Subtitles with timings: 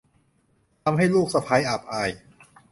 [0.83, 2.09] ทำให้ลูกสะใภ้อับอาย